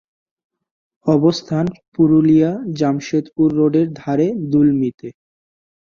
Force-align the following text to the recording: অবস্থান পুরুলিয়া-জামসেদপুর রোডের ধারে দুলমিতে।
অবস্থান 1.05 1.65
পুরুলিয়া-জামসেদপুর 1.93 3.49
রোডের 3.55 3.87
ধারে 3.93 4.27
দুলমিতে। 4.51 5.07